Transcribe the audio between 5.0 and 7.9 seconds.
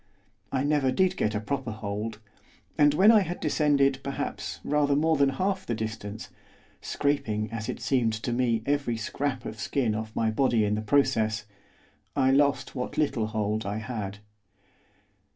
than half the distance scraping, as it